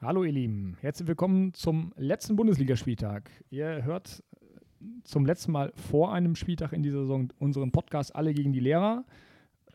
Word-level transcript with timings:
Hallo 0.00 0.22
ihr 0.22 0.30
Lieben, 0.30 0.76
herzlich 0.80 1.08
willkommen 1.08 1.52
zum 1.54 1.92
letzten 1.96 2.36
Bundesligaspieltag. 2.36 3.32
Ihr 3.50 3.82
hört 3.82 4.22
zum 5.02 5.26
letzten 5.26 5.50
Mal 5.50 5.72
vor 5.74 6.12
einem 6.12 6.36
Spieltag 6.36 6.72
in 6.72 6.84
dieser 6.84 7.00
Saison 7.00 7.32
unseren 7.40 7.72
Podcast 7.72 8.14
Alle 8.14 8.32
gegen 8.32 8.52
die 8.52 8.60
Lehrer. 8.60 9.04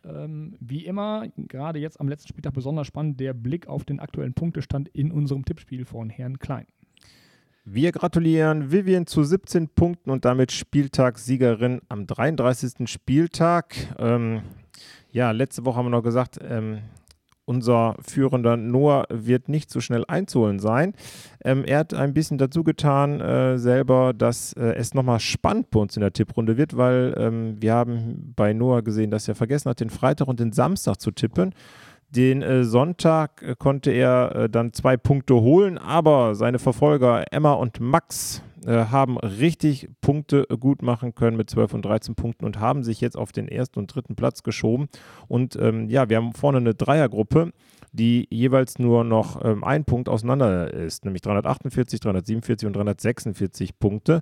Ähm, 0.06 0.56
wie 0.62 0.86
immer, 0.86 1.28
gerade 1.36 1.80
jetzt 1.80 2.00
am 2.00 2.08
letzten 2.08 2.30
Spieltag 2.30 2.54
besonders 2.54 2.88
spannend, 2.88 3.20
der 3.20 3.34
Blick 3.34 3.68
auf 3.68 3.84
den 3.84 4.00
aktuellen 4.00 4.34
Punktestand 4.34 4.88
in 4.88 5.12
unserem 5.12 5.44
Tippspiel 5.44 5.84
von 5.84 6.10
Herrn 6.10 6.40
Klein. 6.40 6.68
Wir 7.66 7.92
gratulieren 7.92 8.72
Vivian 8.72 9.06
zu 9.06 9.26
17 9.26 9.68
Punkten 9.76 10.10
und 10.10 10.24
damit 10.24 10.54
Spieltagssiegerin 10.54 11.82
am 11.90 12.08
33. 12.08 12.90
Spieltag. 12.90 13.76
Ähm, 14.00 14.44
ja, 15.12 15.32
letzte 15.32 15.66
Woche 15.66 15.80
haben 15.80 15.88
wir 15.88 15.90
noch 15.90 16.02
gesagt, 16.02 16.40
ähm, 16.42 16.80
unser 17.46 17.96
führender 18.00 18.58
Noah 18.58 19.06
wird 19.10 19.50
nicht 19.50 19.70
so 19.70 19.82
schnell 19.82 20.06
einzuholen 20.08 20.60
sein. 20.60 20.94
Ähm, 21.44 21.64
er 21.66 21.80
hat 21.80 21.94
ein 21.94 22.14
bisschen 22.14 22.38
dazu 22.38 22.64
getan, 22.64 23.20
äh, 23.20 23.58
selber, 23.58 24.14
dass 24.14 24.54
äh, 24.54 24.76
es 24.76 24.94
nochmal 24.94 25.20
spannend 25.20 25.70
bei 25.70 25.80
uns 25.80 25.96
in 25.98 26.02
der 26.02 26.14
Tipprunde 26.14 26.58
wird, 26.58 26.78
weil 26.78 27.14
ähm, 27.18 27.62
wir 27.62 27.74
haben 27.74 28.34
bei 28.36 28.54
Noah 28.54 28.82
gesehen, 28.82 29.12
dass 29.12 29.28
er 29.28 29.36
vergessen 29.36 29.70
hat, 29.70 29.80
den 29.80 29.90
Freitag 29.90 30.28
und 30.28 30.40
den 30.40 30.52
Samstag 30.52 31.00
zu 31.00 31.12
tippen. 31.12 31.54
Den 32.10 32.44
äh, 32.44 32.64
Sonntag 32.64 33.42
äh, 33.42 33.56
konnte 33.58 33.92
er 33.92 34.36
äh, 34.36 34.50
dann 34.50 34.72
zwei 34.72 34.98
Punkte 34.98 35.36
holen, 35.36 35.78
aber 35.78 36.36
seine 36.36 36.60
Verfolger 36.60 37.26
Emma 37.32 37.54
und 37.54 37.80
Max 37.80 38.44
haben 38.72 39.18
richtig 39.18 39.90
Punkte 40.02 40.46
gut 40.60 40.82
machen 40.82 41.16
können 41.16 41.38
mit 41.38 41.50
12 41.50 41.74
und 41.74 41.86
13 41.86 42.16
Punkten 42.16 42.46
und 42.46 42.60
haben 42.60 42.84
sich 42.84 43.02
jetzt 43.02 43.18
auf 43.18 43.32
den 43.32 43.48
ersten 43.48 43.80
und 43.80 43.88
dritten 43.88 44.16
Platz 44.16 44.44
geschoben. 44.44 44.88
Und 45.28 45.56
ähm, 45.56 45.90
ja, 45.90 46.10
wir 46.10 46.18
haben 46.18 46.34
vorne 46.34 46.60
eine 46.60 46.74
Dreiergruppe, 46.74 47.52
die 47.92 48.28
jeweils 48.30 48.80
nur 48.80 49.04
noch 49.04 49.44
ähm, 49.44 49.64
ein 49.64 49.86
Punkt 49.86 50.10
auseinander 50.10 50.74
ist, 50.74 51.06
nämlich 51.06 51.22
348, 51.22 52.00
347 52.00 52.68
und 52.68 52.76
346 52.76 53.80
Punkte. 53.80 54.22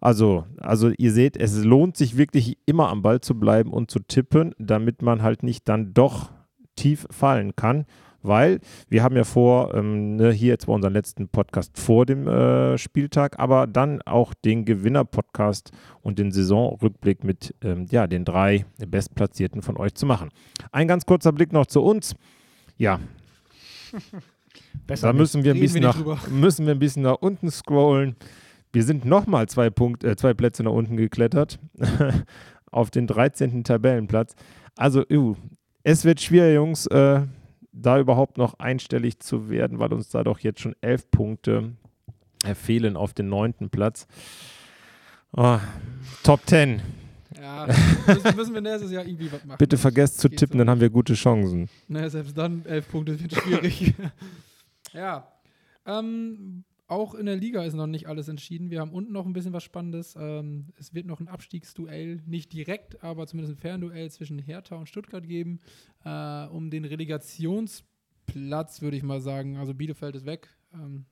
Also, 0.00 0.44
also 0.58 0.90
ihr 0.96 1.12
seht, 1.12 1.36
es 1.36 1.64
lohnt 1.64 1.96
sich 1.96 2.16
wirklich 2.16 2.58
immer 2.66 2.88
am 2.88 3.02
Ball 3.02 3.20
zu 3.20 3.38
bleiben 3.38 3.72
und 3.72 3.90
zu 3.90 4.00
tippen, 4.00 4.54
damit 4.58 5.02
man 5.02 5.22
halt 5.22 5.42
nicht 5.42 5.68
dann 5.68 5.94
doch 5.94 6.30
tief 6.76 7.06
fallen 7.10 7.56
kann, 7.56 7.86
weil 8.26 8.60
wir 8.88 9.02
haben 9.02 9.16
ja 9.16 9.24
vor, 9.24 9.74
ähm, 9.74 10.16
ne, 10.16 10.32
hier 10.32 10.48
jetzt 10.48 10.66
bei 10.66 10.72
unserem 10.72 10.94
letzten 10.94 11.28
Podcast 11.28 11.78
vor 11.78 12.06
dem 12.06 12.26
äh, 12.26 12.78
Spieltag, 12.78 13.38
aber 13.38 13.66
dann 13.66 14.02
auch 14.02 14.34
den 14.34 14.64
Gewinner-Podcast 14.64 15.72
und 16.02 16.18
den 16.18 16.32
Saisonrückblick 16.32 17.24
mit 17.24 17.54
ähm, 17.62 17.86
ja, 17.90 18.06
den 18.06 18.24
drei 18.24 18.66
Bestplatzierten 18.86 19.62
von 19.62 19.76
euch 19.76 19.94
zu 19.94 20.06
machen. 20.06 20.30
Ein 20.72 20.88
ganz 20.88 21.06
kurzer 21.06 21.32
Blick 21.32 21.52
noch 21.52 21.66
zu 21.66 21.82
uns. 21.82 22.14
Ja. 22.76 23.00
da 24.86 25.12
müssen 25.12 25.44
wir, 25.44 25.54
ein 25.54 25.60
bisschen 25.60 25.82
wir 25.82 25.88
nach, 25.88 26.28
müssen 26.30 26.66
wir 26.66 26.74
ein 26.74 26.78
bisschen 26.78 27.02
nach 27.02 27.16
unten 27.20 27.50
scrollen. 27.50 28.16
Wir 28.72 28.82
sind 28.82 29.04
nochmal 29.04 29.48
zwei, 29.48 29.68
äh, 29.68 30.16
zwei 30.16 30.34
Plätze 30.34 30.62
nach 30.62 30.72
unten 30.72 30.96
geklettert 30.96 31.58
auf 32.70 32.90
den 32.90 33.06
13. 33.06 33.64
Tabellenplatz. 33.64 34.34
Also, 34.76 35.02
uh, 35.10 35.34
es 35.82 36.04
wird 36.04 36.20
schwer, 36.20 36.52
Jungs, 36.52 36.86
äh, 36.88 37.22
da 37.76 37.98
überhaupt 37.98 38.38
noch 38.38 38.58
einstellig 38.58 39.20
zu 39.20 39.48
werden, 39.48 39.78
weil 39.78 39.92
uns 39.92 40.08
da 40.08 40.24
doch 40.24 40.38
jetzt 40.40 40.60
schon 40.60 40.74
elf 40.80 41.10
Punkte 41.10 41.72
äh, 42.44 42.54
fehlen 42.54 42.96
auf 42.96 43.12
den 43.12 43.28
neunten 43.28 43.70
Platz. 43.70 44.06
Oh, 45.32 45.58
Top 46.22 46.40
10. 46.46 46.80
Ja, 47.40 47.66
müssen, 48.06 48.36
müssen 48.36 48.54
wir 48.54 48.60
nächstes 48.62 48.90
Jahr 48.90 49.04
irgendwie 49.04 49.30
was 49.30 49.44
machen. 49.44 49.58
Bitte 49.58 49.76
vergesst 49.76 50.18
zu 50.18 50.28
tippen, 50.28 50.58
dann 50.58 50.70
haben 50.70 50.80
wir 50.80 50.88
gute 50.90 51.14
Chancen. 51.14 51.68
Naja, 51.86 52.08
selbst 52.08 52.36
dann 52.36 52.64
elf 52.64 52.88
Punkte 52.88 53.20
wird 53.20 53.34
schwierig. 53.34 53.94
ja. 54.92 55.28
Ähm, 55.84 56.64
auch 56.88 57.14
in 57.14 57.26
der 57.26 57.36
Liga 57.36 57.64
ist 57.64 57.74
noch 57.74 57.86
nicht 57.86 58.06
alles 58.06 58.28
entschieden. 58.28 58.70
Wir 58.70 58.80
haben 58.80 58.92
unten 58.92 59.12
noch 59.12 59.26
ein 59.26 59.32
bisschen 59.32 59.52
was 59.52 59.64
Spannendes. 59.64 60.14
Ähm, 60.18 60.66
es 60.78 60.94
wird 60.94 61.06
noch 61.06 61.20
ein 61.20 61.28
Abstiegsduell, 61.28 62.22
nicht 62.26 62.52
direkt, 62.52 63.02
aber 63.02 63.26
zumindest 63.26 63.56
ein 63.56 63.60
Fernduell 63.60 64.10
zwischen 64.10 64.38
Hertha 64.38 64.76
und 64.76 64.88
Stuttgart 64.88 65.26
geben. 65.26 65.60
Äh, 66.04 66.46
um 66.46 66.70
den 66.70 66.84
Relegationsplatz, 66.84 68.82
würde 68.82 68.96
ich 68.96 69.02
mal 69.02 69.20
sagen. 69.20 69.56
Also 69.56 69.74
Bielefeld 69.74 70.14
ist 70.14 70.26
weg. 70.26 70.48
Ähm, 70.72 71.06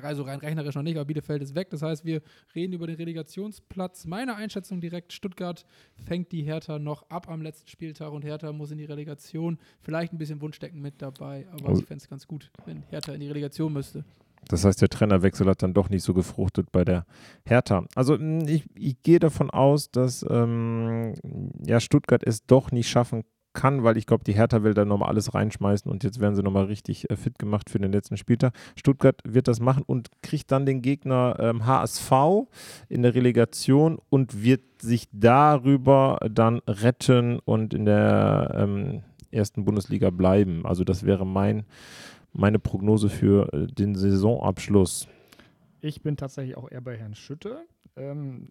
also 0.00 0.22
rein 0.22 0.38
rechnerisch 0.38 0.74
noch 0.74 0.82
nicht, 0.82 0.96
aber 0.96 1.04
Bielefeld 1.04 1.42
ist 1.42 1.54
weg. 1.54 1.68
Das 1.70 1.82
heißt, 1.82 2.04
wir 2.04 2.22
reden 2.54 2.72
über 2.72 2.86
den 2.86 2.96
Relegationsplatz. 2.96 4.06
Meine 4.06 4.36
Einschätzung 4.36 4.80
direkt: 4.80 5.12
Stuttgart 5.12 5.66
fängt 6.06 6.32
die 6.32 6.42
Hertha 6.42 6.78
noch 6.78 7.08
ab 7.10 7.28
am 7.28 7.42
letzten 7.42 7.68
Spieltag 7.68 8.12
und 8.12 8.24
Hertha 8.24 8.52
muss 8.52 8.70
in 8.70 8.78
die 8.78 8.86
Relegation. 8.86 9.58
Vielleicht 9.80 10.14
ein 10.14 10.18
bisschen 10.18 10.40
Wunschdecken 10.40 10.80
mit 10.80 11.02
dabei, 11.02 11.46
aber 11.50 11.70
oh. 11.70 11.78
ich 11.78 11.84
fände 11.84 12.02
es 12.02 12.08
ganz 12.08 12.26
gut, 12.26 12.50
wenn 12.64 12.82
Hertha 12.84 13.12
in 13.12 13.20
die 13.20 13.28
Relegation 13.28 13.72
müsste. 13.72 14.04
Das 14.48 14.64
heißt, 14.64 14.80
der 14.82 14.88
Trainerwechsel 14.88 15.46
hat 15.46 15.62
dann 15.62 15.74
doch 15.74 15.88
nicht 15.88 16.02
so 16.02 16.14
gefruchtet 16.14 16.72
bei 16.72 16.84
der 16.84 17.06
Hertha. 17.44 17.84
Also 17.94 18.16
hm, 18.16 18.46
ich, 18.48 18.64
ich 18.74 19.02
gehe 19.02 19.18
davon 19.18 19.50
aus, 19.50 19.90
dass 19.90 20.24
ähm, 20.28 21.14
ja, 21.64 21.80
Stuttgart 21.80 22.22
es 22.24 22.46
doch 22.46 22.72
nicht 22.72 22.88
schaffen 22.88 23.24
kann, 23.52 23.84
weil 23.84 23.96
ich 23.96 24.06
glaube, 24.06 24.24
die 24.24 24.32
Hertha 24.32 24.62
will 24.62 24.74
da 24.74 24.84
nochmal 24.84 25.10
alles 25.10 25.34
reinschmeißen 25.34 25.90
und 25.90 26.04
jetzt 26.04 26.20
werden 26.20 26.34
sie 26.34 26.42
nochmal 26.42 26.64
richtig 26.64 27.10
äh, 27.10 27.16
fit 27.16 27.38
gemacht 27.38 27.70
für 27.70 27.78
den 27.78 27.92
letzten 27.92 28.16
Spieltag. 28.16 28.54
Stuttgart 28.76 29.20
wird 29.24 29.48
das 29.48 29.60
machen 29.60 29.84
und 29.86 30.10
kriegt 30.22 30.50
dann 30.50 30.66
den 30.66 30.82
Gegner 30.82 31.36
ähm, 31.38 31.66
HSV 31.66 32.12
in 32.88 33.02
der 33.02 33.14
Relegation 33.14 33.98
und 34.08 34.42
wird 34.42 34.62
sich 34.80 35.08
darüber 35.12 36.18
dann 36.30 36.60
retten 36.66 37.38
und 37.40 37.74
in 37.74 37.84
der 37.84 38.54
ähm, 38.56 39.02
ersten 39.30 39.64
Bundesliga 39.64 40.10
bleiben. 40.10 40.66
Also 40.66 40.84
das 40.84 41.04
wäre 41.04 41.26
mein 41.26 41.64
meine 42.32 42.58
Prognose 42.58 43.08
für 43.08 43.52
äh, 43.52 43.66
den 43.66 43.94
Saisonabschluss. 43.94 45.08
Ich 45.80 46.02
bin 46.02 46.16
tatsächlich 46.16 46.56
auch 46.56 46.70
eher 46.70 46.80
bei 46.80 46.96
Herrn 46.96 47.14
Schütte. 47.14 47.64
Ähm, 47.96 48.50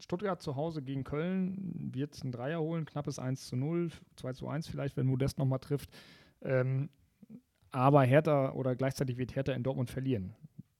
Stuttgart 0.00 0.40
zu 0.40 0.56
Hause 0.56 0.82
gegen 0.82 1.04
Köln 1.04 1.90
wird 1.92 2.22
ein 2.22 2.32
Dreier 2.32 2.60
holen, 2.60 2.84
knappes 2.84 3.18
1 3.18 3.48
zu 3.48 3.56
0, 3.56 3.90
2 4.16 4.32
zu 4.32 4.48
1 4.48 4.68
vielleicht, 4.68 4.96
wenn 4.96 5.06
Modest 5.06 5.38
nochmal 5.38 5.58
trifft. 5.58 5.90
Ähm, 6.42 6.88
aber 7.70 8.02
Hertha 8.02 8.52
oder 8.52 8.76
gleichzeitig 8.76 9.18
wird 9.18 9.34
Hertha 9.34 9.52
in 9.52 9.62
Dortmund 9.62 9.90
verlieren. 9.90 10.34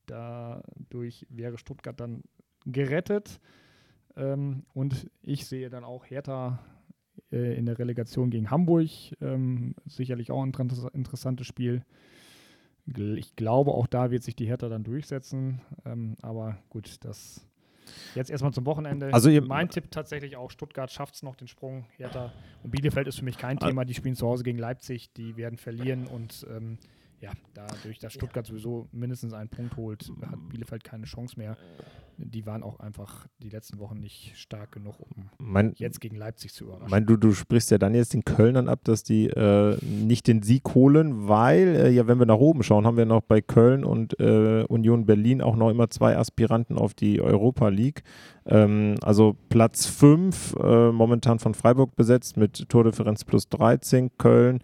Dadurch 0.06 1.26
wäre 1.28 1.58
Stuttgart 1.58 1.98
dann 1.98 2.22
gerettet. 2.64 3.40
Ähm, 4.16 4.64
und 4.72 5.10
ich 5.22 5.46
sehe 5.46 5.68
dann 5.68 5.84
auch 5.84 6.06
Hertha 6.06 6.60
äh, 7.30 7.56
in 7.56 7.66
der 7.66 7.78
Relegation 7.78 8.30
gegen 8.30 8.50
Hamburg. 8.50 8.88
Ähm, 9.20 9.74
sicherlich 9.86 10.30
auch 10.30 10.42
ein 10.42 10.52
interessantes 10.92 11.46
Spiel. 11.46 11.84
Ich 12.96 13.36
glaube, 13.36 13.72
auch 13.72 13.86
da 13.86 14.10
wird 14.10 14.22
sich 14.22 14.36
die 14.36 14.46
Hertha 14.46 14.68
dann 14.68 14.84
durchsetzen. 14.84 15.60
Ähm, 15.84 16.16
aber 16.22 16.58
gut, 16.70 16.96
das 17.04 17.44
jetzt 18.14 18.30
erstmal 18.30 18.52
zum 18.52 18.66
Wochenende. 18.66 19.12
Also 19.12 19.30
mein 19.42 19.68
Tipp 19.68 19.90
tatsächlich 19.90 20.36
auch, 20.36 20.50
Stuttgart 20.50 20.90
schafft 20.90 21.14
es 21.14 21.22
noch 21.22 21.36
den 21.36 21.48
Sprung. 21.48 21.86
Hertha 21.96 22.32
und 22.62 22.70
Bielefeld 22.70 23.08
ist 23.08 23.18
für 23.18 23.24
mich 23.24 23.38
kein 23.38 23.58
Thema. 23.58 23.84
Die 23.84 23.94
spielen 23.94 24.14
zu 24.14 24.26
Hause 24.26 24.44
gegen 24.44 24.58
Leipzig, 24.58 25.12
die 25.12 25.36
werden 25.36 25.58
verlieren 25.58 26.06
und 26.06 26.46
ähm, 26.50 26.78
ja, 27.20 27.32
dadurch, 27.54 27.98
dass 27.98 28.12
Stuttgart 28.12 28.46
sowieso 28.46 28.88
mindestens 28.92 29.32
einen 29.32 29.48
Punkt 29.48 29.76
holt, 29.76 30.10
hat 30.22 30.48
Bielefeld 30.48 30.84
keine 30.84 31.04
Chance 31.04 31.36
mehr. 31.36 31.56
Die 32.16 32.46
waren 32.46 32.64
auch 32.64 32.80
einfach 32.80 33.26
die 33.38 33.48
letzten 33.48 33.78
Wochen 33.78 34.00
nicht 34.00 34.36
stark 34.36 34.72
genug, 34.72 34.96
um 35.00 35.30
mein, 35.38 35.72
jetzt 35.76 36.00
gegen 36.00 36.16
Leipzig 36.16 36.52
zu 36.52 36.64
überraschen. 36.64 36.90
Mein, 36.90 37.06
du, 37.06 37.16
du 37.16 37.32
sprichst 37.32 37.70
ja 37.70 37.78
dann 37.78 37.94
jetzt 37.94 38.12
den 38.12 38.24
Kölnern 38.24 38.68
ab, 38.68 38.80
dass 38.82 39.04
die 39.04 39.26
äh, 39.26 39.76
nicht 39.84 40.26
den 40.26 40.42
Sieg 40.42 40.74
holen, 40.74 41.28
weil, 41.28 41.76
äh, 41.76 41.90
ja, 41.90 42.08
wenn 42.08 42.18
wir 42.18 42.26
nach 42.26 42.38
oben 42.38 42.62
schauen, 42.64 42.86
haben 42.86 42.96
wir 42.96 43.06
noch 43.06 43.22
bei 43.22 43.40
Köln 43.40 43.84
und 43.84 44.18
äh, 44.18 44.64
Union 44.68 45.06
Berlin 45.06 45.42
auch 45.42 45.54
noch 45.54 45.70
immer 45.70 45.90
zwei 45.90 46.16
Aspiranten 46.16 46.76
auf 46.76 46.94
die 46.94 47.20
Europa 47.20 47.68
League. 47.68 48.02
Ähm, 48.46 48.96
also 49.02 49.36
Platz 49.48 49.86
5 49.86 50.56
äh, 50.60 50.92
momentan 50.92 51.38
von 51.38 51.54
Freiburg 51.54 51.94
besetzt 51.94 52.36
mit 52.36 52.68
Tordifferenz 52.68 53.24
plus 53.24 53.48
13. 53.48 54.10
Köln 54.18 54.60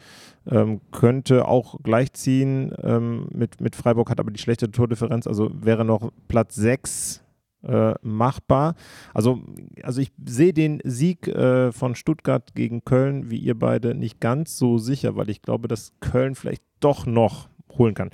ähm, 0.51 0.81
könnte 0.91 1.47
auch 1.49 1.81
gleichziehen 1.83 2.75
ähm, 2.83 3.29
mit, 3.33 3.61
mit 3.61 3.77
Freiburg, 3.77 4.11
hat 4.11 4.21
aber 4.21 4.31
die 4.31 4.41
schlechte 4.41 4.71
Tordifferenz, 4.71 5.27
also 5.27 5.51
wäre 5.55 5.85
noch 5.85 6.11
Platz 6.29 6.55
6 6.57 7.23
äh, 7.65 7.95
machbar. 8.03 8.75
Also, 9.15 9.41
also 9.83 10.01
ich 10.01 10.13
sehe 10.25 10.53
den 10.53 10.81
Sieg 10.85 11.29
äh, 11.29 11.73
von 11.73 11.95
Stuttgart 11.95 12.55
gegen 12.55 12.85
Köln, 12.85 13.31
wie 13.31 13.39
ihr 13.39 13.59
beide, 13.59 13.95
nicht 13.95 14.21
ganz 14.21 14.59
so 14.59 14.79
sicher, 14.79 15.17
weil 15.17 15.31
ich 15.31 15.43
glaube, 15.43 15.69
dass 15.69 15.93
Köln 16.01 16.35
vielleicht 16.35 16.63
doch 16.81 17.07
noch 17.07 17.49
holen 17.79 17.95
kann. 17.95 18.11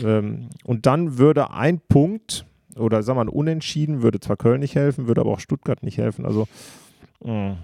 Ähm, 0.00 0.48
und 0.64 0.86
dann 0.86 1.18
würde 1.18 1.50
ein 1.50 1.80
Punkt 1.80 2.46
oder 2.76 3.02
sagen 3.02 3.18
wir 3.18 3.24
mal, 3.24 3.30
Unentschieden 3.30 4.02
würde 4.02 4.20
zwar 4.20 4.36
Köln 4.36 4.60
nicht 4.60 4.74
helfen, 4.74 5.08
würde 5.08 5.20
aber 5.20 5.32
auch 5.32 5.40
Stuttgart 5.40 5.82
nicht 5.82 5.98
helfen. 5.98 6.24
Also 6.24 6.46
mh. 7.24 7.56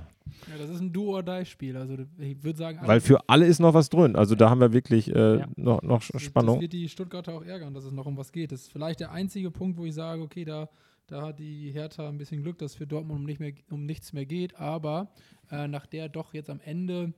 Ja, 0.48 0.58
das 0.58 0.70
ist 0.70 0.80
ein 0.80 0.92
Do-or-Die-Spiel. 0.92 1.76
Also 1.76 1.96
ich 2.18 2.42
würde 2.42 2.58
sagen. 2.58 2.80
Weil 2.82 3.00
für 3.00 3.28
alle 3.28 3.46
ist 3.46 3.60
noch 3.60 3.74
was 3.74 3.88
drin. 3.88 4.16
Also 4.16 4.34
da 4.34 4.50
haben 4.50 4.60
wir 4.60 4.72
wirklich 4.72 5.14
äh, 5.14 5.38
ja. 5.38 5.48
noch, 5.56 5.82
noch 5.82 6.02
Spannung. 6.02 6.56
Das 6.56 6.62
wird 6.62 6.72
die 6.72 6.88
Stuttgarter 6.88 7.34
auch 7.34 7.44
ärgern, 7.44 7.74
dass 7.74 7.84
es 7.84 7.92
noch 7.92 8.06
um 8.06 8.16
was 8.16 8.32
geht. 8.32 8.52
Das 8.52 8.62
ist 8.62 8.72
vielleicht 8.72 9.00
der 9.00 9.12
einzige 9.12 9.50
Punkt, 9.50 9.78
wo 9.78 9.84
ich 9.84 9.94
sage, 9.94 10.22
okay, 10.22 10.44
da, 10.44 10.68
da 11.06 11.22
hat 11.22 11.38
die 11.38 11.70
Hertha 11.72 12.08
ein 12.08 12.18
bisschen 12.18 12.42
Glück, 12.42 12.58
dass 12.58 12.74
für 12.74 12.86
Dortmund 12.86 13.20
um, 13.20 13.26
nicht 13.26 13.40
mehr, 13.40 13.52
um 13.70 13.84
nichts 13.84 14.12
mehr 14.12 14.26
geht. 14.26 14.58
Aber 14.58 15.08
äh, 15.50 15.68
nach 15.68 15.86
der 15.86 16.08
doch 16.08 16.34
jetzt 16.34 16.50
am 16.50 16.60
Ende 16.60 17.12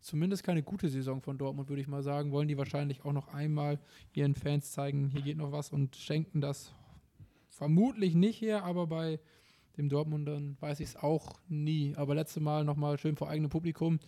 zumindest 0.00 0.44
keine 0.44 0.62
gute 0.62 0.88
Saison 0.88 1.20
von 1.20 1.38
Dortmund, 1.38 1.68
würde 1.68 1.82
ich 1.82 1.88
mal 1.88 2.02
sagen. 2.02 2.32
Wollen 2.32 2.48
die 2.48 2.58
wahrscheinlich 2.58 3.04
auch 3.04 3.12
noch 3.12 3.28
einmal 3.28 3.78
ihren 4.14 4.34
Fans 4.34 4.72
zeigen, 4.72 5.08
hier 5.08 5.22
geht 5.22 5.36
noch 5.36 5.52
was 5.52 5.70
und 5.70 5.96
schenken 5.96 6.40
das 6.40 6.74
vermutlich 7.50 8.14
nicht 8.14 8.40
her, 8.40 8.64
aber 8.64 8.86
bei 8.86 9.20
dem 9.80 9.88
Dortmundern 9.88 10.56
weiß 10.60 10.80
ich 10.80 10.90
es 10.90 10.96
auch 10.96 11.40
nie. 11.48 11.94
Aber 11.96 12.14
letzte 12.14 12.40
Mal 12.40 12.64
nochmal 12.64 12.98
schön 12.98 13.16
vor 13.16 13.28
eigenem 13.28 13.50
Publikum. 13.50 13.98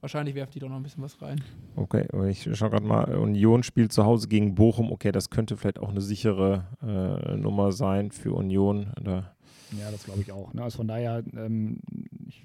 Wahrscheinlich 0.00 0.34
werfen 0.34 0.52
die 0.54 0.58
doch 0.58 0.68
noch 0.68 0.76
ein 0.76 0.82
bisschen 0.82 1.04
was 1.04 1.22
rein. 1.22 1.40
Okay, 1.76 2.08
ich 2.28 2.48
schaue 2.56 2.70
gerade 2.70 2.84
mal, 2.84 3.14
Union 3.14 3.62
spielt 3.62 3.92
zu 3.92 4.04
Hause 4.04 4.26
gegen 4.26 4.56
Bochum. 4.56 4.90
Okay, 4.90 5.12
das 5.12 5.30
könnte 5.30 5.56
vielleicht 5.56 5.78
auch 5.78 5.90
eine 5.90 6.00
sichere 6.00 6.66
äh, 6.82 7.36
Nummer 7.36 7.70
sein 7.70 8.10
für 8.10 8.32
Union. 8.32 8.92
Da 9.00 9.36
ja, 9.78 9.90
das 9.90 10.04
glaube 10.04 10.20
ich 10.20 10.32
auch. 10.32 10.52
Ne? 10.52 10.62
Also 10.62 10.78
von 10.78 10.88
daher, 10.88 11.22
ähm, 11.34 11.78
ich, 12.26 12.44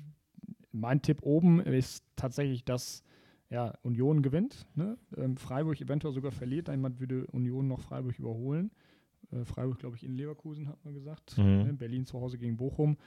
mein 0.72 1.02
Tipp 1.02 1.24
oben 1.24 1.60
ist 1.60 2.04
tatsächlich, 2.16 2.64
dass 2.64 3.04
ja, 3.50 3.74
Union 3.82 4.22
gewinnt. 4.22 4.68
Ne? 4.76 4.98
Ähm, 5.16 5.38
Freiburg 5.38 5.82
eventuell 5.82 6.14
sogar 6.14 6.32
verliert. 6.32 6.70
Jemand 6.70 7.00
würde 7.00 7.26
Union 7.28 7.68
noch 7.68 7.82
Freiburg 7.82 8.20
überholen. 8.20 8.72
Äh, 9.32 9.46
Freiburg, 9.46 9.80
glaube 9.80 9.96
ich, 9.96 10.04
in 10.04 10.16
Leverkusen, 10.16 10.68
hat 10.68 10.84
man 10.84 10.94
gesagt. 10.94 11.38
Mhm. 11.38 11.44
Ne? 11.44 11.74
Berlin 11.74 12.06
zu 12.06 12.20
Hause 12.20 12.38
gegen 12.38 12.58
Bochum. 12.58 12.98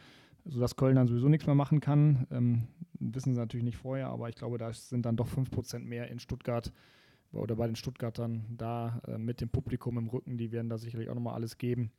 Sodass 0.47 0.77
Köln 0.77 0.97
dann 0.97 1.07
sowieso 1.07 1.29
nichts 1.29 1.47
mehr 1.47 1.55
machen 1.55 1.81
kann. 1.81 2.27
Ähm, 2.31 2.67
wissen 2.99 3.35
sie 3.35 3.41
natürlich 3.41 3.65
nicht 3.65 3.77
vorher, 3.77 4.09
aber 4.09 4.29
ich 4.31 4.37
glaube, 4.37 4.57
da 4.57 4.73
sind 4.73 5.05
dann 5.05 5.17
doch 5.17 5.29
5% 5.29 5.81
mehr 5.81 6.09
in 6.09 6.19
Stuttgart 6.19 6.73
oder 7.33 7.55
bei 7.57 7.67
den 7.67 7.77
Stuttgartern 7.77 8.45
da 8.57 9.01
äh, 9.07 9.19
mit 9.19 9.41
dem 9.41 9.51
Publikum 9.51 9.99
im 9.99 10.09
Rücken. 10.09 10.39
Die 10.39 10.51
werden 10.51 10.69
da 10.69 10.79
sicherlich 10.79 11.11
auch 11.11 11.15
nochmal 11.15 11.35
alles 11.35 11.59
geben. 11.59 11.93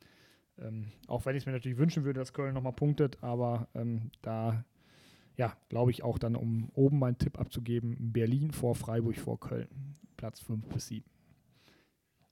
Ähm, 0.60 0.88
auch 1.08 1.26
wenn 1.26 1.36
ich 1.36 1.44
es 1.44 1.46
mir 1.46 1.54
natürlich 1.54 1.78
wünschen 1.78 2.04
würde, 2.04 2.20
dass 2.20 2.34
Köln 2.34 2.54
nochmal 2.54 2.74
punktet, 2.74 3.18
aber 3.22 3.68
ähm, 3.74 4.12
da, 4.22 4.66
ja, 5.38 5.56
glaube 5.70 5.92
ich 5.92 6.04
auch 6.04 6.20
dann, 6.20 6.36
um 6.36 6.70
oben 6.74 7.00
meinen 7.00 7.18
Tipp 7.18 7.40
abzugeben, 7.40 8.12
Berlin 8.12 8.52
vor 8.52 8.76
Freiburg 8.76 9.18
vor 9.18 9.40
Köln. 9.40 9.68
Platz 10.18 10.40
5 10.42 10.68
bis 10.68 10.88
7. 10.88 11.06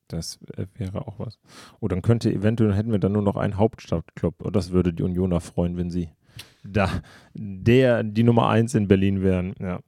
Das 0.09 0.39
äh, 0.57 0.65
wäre 0.75 1.07
auch 1.07 1.19
was. 1.19 1.39
Oh, 1.79 1.87
dann 1.87 2.01
könnte 2.01 2.31
eventuell, 2.31 2.73
hätten 2.73 2.91
wir 2.91 2.99
dann 2.99 3.13
nur 3.13 3.21
noch 3.21 3.37
einen 3.37 3.57
Hauptstadtclub. 3.57 4.41
Und 4.41 4.55
das 4.55 4.71
würde 4.71 4.93
die 4.93 5.03
Unioner 5.03 5.39
freuen, 5.39 5.77
wenn 5.77 5.89
sie 5.89 6.09
da 6.63 6.89
der, 7.33 8.03
die 8.03 8.23
Nummer 8.23 8.49
1 8.49 8.75
in 8.75 8.87
Berlin 8.87 9.21
wären. 9.21 9.53
Ja. 9.59 9.79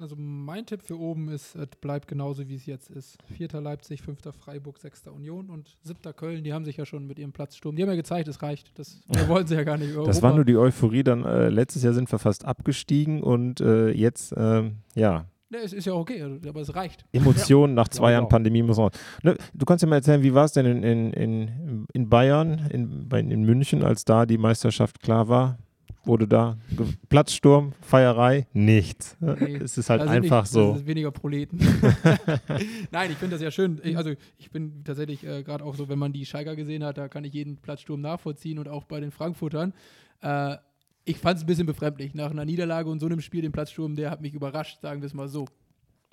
Also 0.00 0.16
mein 0.16 0.64
Tipp 0.64 0.82
für 0.82 0.98
oben 0.98 1.28
ist, 1.28 1.54
es 1.54 1.68
bleibt 1.78 2.08
genauso, 2.08 2.48
wie 2.48 2.54
es 2.54 2.64
jetzt 2.64 2.88
ist. 2.88 3.18
Vierter 3.36 3.60
Leipzig, 3.60 4.00
fünfter 4.00 4.32
Freiburg, 4.32 4.78
sechster 4.78 5.12
Union 5.12 5.50
und 5.50 5.76
siebter 5.82 6.14
Köln. 6.14 6.42
Die 6.42 6.54
haben 6.54 6.64
sich 6.64 6.78
ja 6.78 6.86
schon 6.86 7.06
mit 7.06 7.18
ihrem 7.18 7.32
Platzsturm, 7.32 7.76
die 7.76 7.82
haben 7.82 7.90
ja 7.90 7.96
gezeigt, 7.96 8.26
es 8.28 8.40
reicht. 8.40 8.78
Das 8.78 9.02
wir 9.08 9.28
wollen 9.28 9.46
sie 9.46 9.56
ja 9.56 9.62
gar 9.62 9.76
nicht. 9.76 9.94
Das 9.94 10.22
war 10.22 10.34
nur 10.34 10.46
die 10.46 10.56
Euphorie. 10.56 11.04
Dann 11.04 11.24
äh, 11.24 11.50
letztes 11.50 11.82
Jahr 11.82 11.92
sind 11.92 12.10
wir 12.10 12.18
fast 12.18 12.46
abgestiegen 12.46 13.22
und 13.22 13.60
äh, 13.60 13.90
jetzt, 13.90 14.32
äh, 14.32 14.70
ja. 14.94 15.26
Ne, 15.52 15.58
es 15.64 15.72
ist 15.72 15.84
ja 15.84 15.94
okay, 15.94 16.22
also, 16.22 16.48
aber 16.48 16.60
es 16.60 16.72
reicht. 16.76 17.04
Emotionen 17.12 17.74
nach 17.74 17.88
zwei 17.88 18.12
Jahren 18.12 18.28
Pandemie 18.28 18.62
muss 18.62 18.78
man. 18.78 18.90
Ne, 19.24 19.36
du 19.52 19.66
kannst 19.66 19.82
ja 19.82 19.88
mal 19.88 19.96
erzählen, 19.96 20.22
wie 20.22 20.32
war 20.32 20.44
es 20.44 20.52
denn 20.52 20.64
in, 20.64 20.82
in, 20.84 21.12
in, 21.12 21.86
in 21.92 22.08
Bayern, 22.08 22.68
in, 22.70 23.08
in 23.10 23.42
München, 23.42 23.82
als 23.82 24.04
da 24.04 24.26
die 24.26 24.38
Meisterschaft 24.38 25.00
klar 25.00 25.28
war? 25.28 25.58
wurde 26.04 26.26
da 26.26 26.56
Platzsturm, 27.08 27.72
Feierei, 27.82 28.46
nichts. 28.52 29.16
Nee, 29.20 29.56
es 29.56 29.76
ist 29.76 29.90
halt 29.90 30.02
einfach 30.02 30.42
nicht, 30.42 30.52
so. 30.52 30.86
Weniger 30.86 31.10
Proleten. 31.10 31.58
Nein, 32.90 33.10
ich 33.10 33.18
finde 33.18 33.34
das 33.34 33.42
ja 33.42 33.50
schön. 33.50 33.80
Ich, 33.84 33.96
also 33.96 34.12
ich 34.38 34.50
bin 34.50 34.82
tatsächlich 34.84 35.26
äh, 35.26 35.42
gerade 35.42 35.64
auch 35.64 35.74
so, 35.74 35.88
wenn 35.88 35.98
man 35.98 36.12
die 36.12 36.24
Schalker 36.24 36.56
gesehen 36.56 36.84
hat, 36.84 36.96
da 36.96 37.08
kann 37.08 37.24
ich 37.24 37.34
jeden 37.34 37.58
Platzsturm 37.58 38.00
nachvollziehen 38.00 38.58
und 38.58 38.68
auch 38.68 38.84
bei 38.84 39.00
den 39.00 39.10
Frankfurtern. 39.10 39.74
Äh, 40.22 40.56
ich 41.10 41.18
fand 41.18 41.38
es 41.38 41.44
ein 41.44 41.46
bisschen 41.46 41.66
befremdlich. 41.66 42.14
Nach 42.14 42.30
einer 42.30 42.44
Niederlage 42.44 42.88
und 42.88 43.00
so 43.00 43.06
einem 43.06 43.20
Spiel, 43.20 43.42
den 43.42 43.52
Platzsturm, 43.52 43.96
der 43.96 44.10
hat 44.10 44.20
mich 44.20 44.34
überrascht, 44.34 44.80
sagen 44.80 45.02
wir 45.02 45.06
es 45.06 45.14
mal 45.14 45.28
so. 45.28 45.46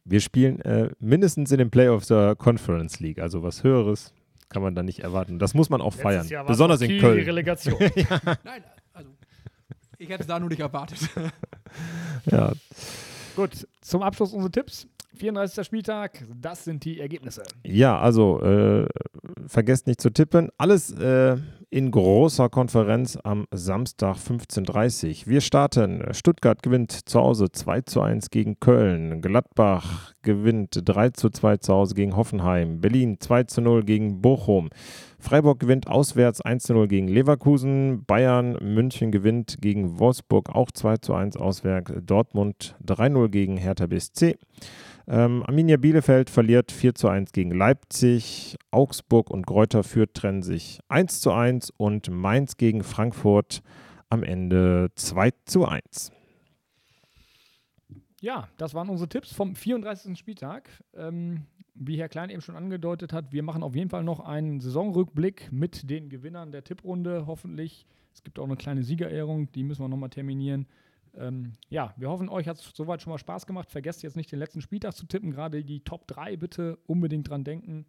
Wir 0.05 0.21
spielen 0.21 0.61
äh, 0.61 0.89
mindestens 0.99 1.51
in 1.51 1.57
den 1.57 1.69
Playoffs 1.69 2.07
der 2.07 2.35
Conference 2.35 2.99
League, 2.99 3.19
also 3.19 3.44
was 3.44 3.63
Höheres 3.63 4.13
kann 4.49 4.61
man 4.61 4.75
da 4.75 4.83
nicht 4.83 4.99
erwarten. 4.99 5.39
Das 5.39 5.53
muss 5.53 5.69
man 5.69 5.81
auch 5.81 5.94
feiern, 5.94 6.27
besonders 6.47 6.81
in 6.81 6.99
Köln. 6.99 7.23
Relegation. 7.23 7.75
ja. 7.95 8.21
Nein, 8.44 8.63
also 8.94 9.09
ich 9.97 10.09
hätte 10.09 10.21
es 10.21 10.27
da 10.27 10.39
nur 10.39 10.49
nicht 10.49 10.61
erwartet. 10.61 10.99
ja. 12.31 12.53
Gut, 13.35 13.67
zum 13.81 14.01
Abschluss 14.01 14.33
unsere 14.33 14.51
Tipps. 14.51 14.88
34. 15.15 15.65
Spieltag, 15.65 16.23
das 16.39 16.63
sind 16.63 16.85
die 16.85 16.99
Ergebnisse. 16.99 17.44
Ja, 17.65 17.99
also 17.99 18.39
äh, 18.41 18.88
vergesst 19.47 19.88
nicht 19.88 19.99
zu 19.99 20.11
tippen. 20.11 20.49
Alles 20.57 20.91
äh, 20.91 21.38
in 21.69 21.92
großer 21.92 22.50
Konferenz 22.50 23.18
am 23.24 23.46
Samstag 23.52 24.16
15.30 24.16 25.24
Uhr. 25.25 25.28
Wir 25.28 25.42
starten. 25.42 26.04
Stuttgart 26.12 26.64
gewinnt 26.64 27.10
zu 27.10 27.19
Hause 27.19 27.52
2 27.52 27.81
zu 27.81 28.02
1 28.02 28.30
gegen 28.30 28.60
Köln. 28.60 29.22
Gladbach 29.22 30.14
gewinnt 30.22 30.81
3 30.84 31.10
zu 31.10 31.30
2 31.30 31.58
zu 31.58 31.74
Hause 31.74 31.96
gegen 31.96 32.16
Hoffenheim. 32.16 32.80
Berlin 32.80 33.18
2 33.19 33.44
zu 33.44 33.62
0 33.62 33.84
gegen 33.84 34.22
Bochum. 34.22 34.69
Freiburg 35.19 35.60
gewinnt 35.60 35.88
auswärts 35.88 36.42
1 36.42 36.64
zu 36.64 36.74
0 36.74 36.88
gegen 36.88 37.08
Leverkusen. 37.08 38.06
Bayern 38.06 38.58
München 38.62 39.12
gewinnt 39.12 39.58
gegen 39.60 40.00
Wolfsburg 40.00 40.50
auch 40.50 40.72
2 40.72 40.98
zu 40.98 41.14
1 41.14 41.38
auswärts. 41.38 41.92
Dortmund 42.06 42.75
3 42.86 43.10
0 43.10 43.30
gegen 43.30 43.58
Hertha 43.58 43.88
BSC. 43.88 44.38
Ähm, 45.08 45.44
Arminia 45.46 45.78
Bielefeld 45.78 46.30
verliert 46.30 46.72
4 46.72 46.94
zu 46.94 47.08
1 47.08 47.31
gegen 47.31 47.52
Leipzig. 47.52 48.58
Augsburg 48.72 49.30
und 49.30 49.48
Greuther 49.48 49.84
Fürth 49.84 50.14
trennen 50.14 50.44
sich 50.44 50.80
1 50.90 51.22
zu 51.22 51.31
1 51.31 51.72
und 51.72 52.12
Mainz 52.12 52.58
gegen 52.58 52.84
Frankfurt 52.84 53.64
am 54.10 54.24
Ende 54.24 54.90
2 54.96 55.31
zu 55.46 55.66
1. 55.66 56.12
Ja, 58.19 58.48
das 58.58 58.74
waren 58.74 58.90
unsere 58.90 59.10
Tipps 59.10 59.31
vom 59.31 59.56
34. 59.56 60.18
Spieltag. 60.18 60.69
Ähm, 60.96 61.46
wie 61.79 61.97
Herr 61.97 62.09
Klein 62.09 62.29
eben 62.29 62.41
schon 62.41 62.56
angedeutet 62.56 63.13
hat, 63.13 63.31
wir 63.31 63.44
machen 63.44 63.63
auf 63.63 63.75
jeden 63.75 63.89
Fall 63.89 64.03
noch 64.03 64.19
einen 64.19 64.59
Saisonrückblick 64.59 65.51
mit 65.51 65.89
den 65.89 66.09
Gewinnern 66.09 66.51
der 66.51 66.63
Tipprunde, 66.63 67.25
hoffentlich. 67.27 67.85
Es 68.13 68.24
gibt 68.24 68.39
auch 68.39 68.45
eine 68.45 68.57
kleine 68.57 68.83
Siegerehrung, 68.83 69.51
die 69.51 69.63
müssen 69.63 69.83
wir 69.83 69.88
nochmal 69.88 70.09
terminieren. 70.09 70.68
Ähm, 71.15 71.53
ja, 71.69 71.94
wir 71.97 72.09
hoffen, 72.09 72.29
euch 72.29 72.47
hat 72.47 72.57
es 72.57 72.71
soweit 72.74 73.01
schon 73.01 73.12
mal 73.12 73.18
Spaß 73.18 73.45
gemacht. 73.45 73.71
Vergesst 73.71 74.03
jetzt 74.03 74.15
nicht 74.15 74.31
den 74.31 74.39
letzten 74.39 74.62
Spieltag 74.62 74.94
zu 74.94 75.06
tippen. 75.06 75.31
Gerade 75.31 75.63
die 75.63 75.81
Top 75.81 76.07
3 76.07 76.38
bitte 76.38 76.77
unbedingt 76.85 77.29
dran 77.29 77.44
denken. 77.44 77.85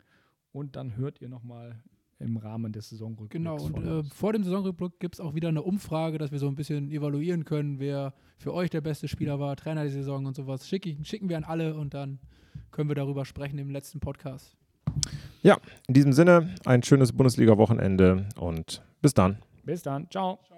Und 0.53 0.77
dann 0.77 0.97
hört 0.97 1.21
ihr 1.21 1.29
nochmal 1.29 1.83
im 2.19 2.37
Rahmen 2.37 2.73
des 2.73 2.89
Saisonrückblicks. 2.89 3.33
Genau, 3.33 3.57
und 3.57 3.85
äh, 3.85 4.03
vor 4.03 4.33
dem 4.33 4.43
Saisonrückblick 4.43 4.99
gibt 4.99 5.15
es 5.15 5.21
auch 5.21 5.35
wieder 5.35 5.49
eine 5.49 5.63
Umfrage, 5.63 6.19
dass 6.19 6.33
wir 6.33 6.39
so 6.39 6.49
ein 6.49 6.57
bisschen 6.57 6.91
evaluieren 6.91 7.45
können, 7.45 7.79
wer 7.79 8.13
für 8.39 8.53
euch 8.53 8.71
der 8.71 8.81
beste 8.81 9.09
Spieler 9.09 9.39
war, 9.39 9.57
Trainer 9.57 9.83
der 9.83 9.93
Saison 9.93 10.27
und 10.27 10.35
sowas. 10.35 10.67
Schick, 10.69 10.97
schicken 11.05 11.29
wir 11.29 11.37
an 11.37 11.45
alle 11.45 11.77
und 11.77 11.95
dann 11.95 12.19
können 12.71 12.89
wir 12.89 12.95
darüber 12.95 13.25
sprechen 13.25 13.59
im 13.59 13.71
letzten 13.71 14.01
Podcast. 14.01 14.57
Ja, 15.43 15.59
in 15.87 15.95
diesem 15.95 16.13
Sinne 16.13 16.55
ein 16.65 16.83
schönes 16.83 17.13
Bundesliga-Wochenende 17.13 18.27
und 18.39 18.83
bis 19.01 19.15
dann. 19.15 19.39
Bis 19.65 19.83
dann. 19.83 20.11
Ciao. 20.11 20.39
Ciao. 20.47 20.58